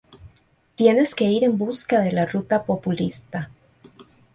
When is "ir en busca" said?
1.25-1.99